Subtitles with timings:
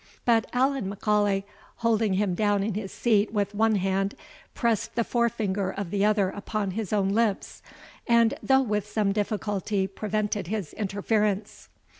[0.25, 1.43] But Allan M'Aulay
[1.75, 4.15] holding him down in his seat with one hand,
[4.55, 7.61] pressed the fore finger of the other upon his own lips,
[8.07, 11.69] and, though with some difficulty, prevented his interference.